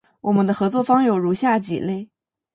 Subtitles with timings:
[0.21, 2.09] 我们的合作方有如下几类：